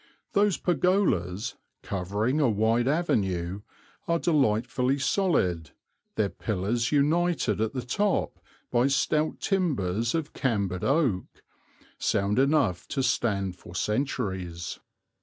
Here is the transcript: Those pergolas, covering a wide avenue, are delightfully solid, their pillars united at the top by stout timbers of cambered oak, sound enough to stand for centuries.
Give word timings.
Those 0.33 0.57
pergolas, 0.57 1.57
covering 1.83 2.39
a 2.39 2.49
wide 2.49 2.87
avenue, 2.87 3.61
are 4.07 4.17
delightfully 4.17 4.97
solid, 4.97 5.73
their 6.15 6.29
pillars 6.29 6.91
united 6.91 7.61
at 7.61 7.73
the 7.73 7.83
top 7.85 8.39
by 8.71 8.87
stout 8.87 9.39
timbers 9.39 10.15
of 10.15 10.33
cambered 10.33 10.83
oak, 10.83 11.43
sound 11.99 12.39
enough 12.39 12.87
to 12.87 13.03
stand 13.03 13.55
for 13.57 13.75
centuries. 13.75 14.79